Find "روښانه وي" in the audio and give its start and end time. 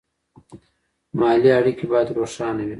2.17-2.69